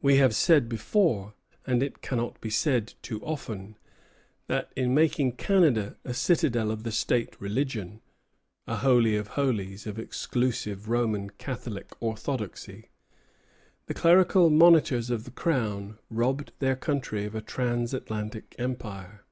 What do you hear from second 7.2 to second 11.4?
religion, a holy of holies of exclusive Roman